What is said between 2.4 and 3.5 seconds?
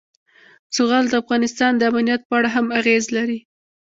هم اغېز لري.